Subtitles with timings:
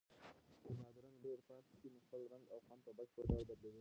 [0.63, 3.69] که بادرنګ ډېر پاتې شي نو خپل رنګ او خوند په بشپړ ډول بدلوي.